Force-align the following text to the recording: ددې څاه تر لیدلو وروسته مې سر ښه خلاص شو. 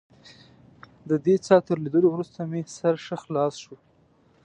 ددې 1.09 1.35
څاه 1.45 1.61
تر 1.67 1.77
لیدلو 1.83 2.07
وروسته 2.11 2.39
مې 2.49 2.61
سر 2.77 2.95
ښه 3.05 3.17
خلاص 3.23 3.53
شو. 3.63 3.75